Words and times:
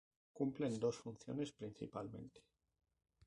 Cumplen 0.37 0.73
dos 0.81 0.95
funciones 1.03 1.51
principalmente. 1.51 2.41